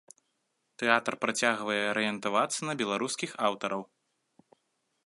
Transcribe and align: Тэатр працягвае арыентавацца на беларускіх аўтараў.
Тэатр 0.83 1.13
працягвае 1.25 1.77
арыентавацца 1.91 2.59
на 2.71 2.77
беларускіх 2.81 3.31
аўтараў. 3.51 3.81